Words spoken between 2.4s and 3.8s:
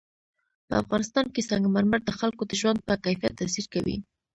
د ژوند په کیفیت تاثیر